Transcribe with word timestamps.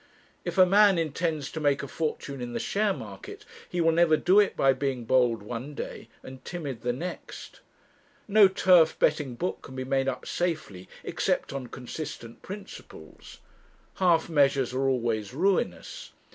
If 0.43 0.57
a 0.57 0.65
man 0.65 0.97
intends 0.97 1.51
to 1.51 1.59
make 1.59 1.83
a 1.83 1.87
fortune 1.87 2.41
in 2.41 2.53
the 2.53 2.59
share 2.59 2.91
market 2.91 3.45
he 3.69 3.81
will 3.81 3.91
never 3.91 4.17
do 4.17 4.39
it 4.39 4.57
by 4.57 4.73
being 4.73 5.05
bold 5.05 5.43
one 5.43 5.75
day 5.75 6.07
and 6.23 6.43
timid 6.43 6.81
the 6.81 6.91
next. 6.91 7.59
No 8.27 8.47
turf 8.47 8.97
betting 8.97 9.35
book 9.35 9.61
can 9.61 9.75
be 9.75 9.83
made 9.83 10.07
up 10.07 10.25
safely 10.25 10.89
except 11.03 11.53
on 11.53 11.67
consistent 11.67 12.41
principles. 12.41 13.41
Half 13.97 14.27
measures 14.27 14.73
are 14.73 14.89
always 14.89 15.35
ruinous. 15.35 16.13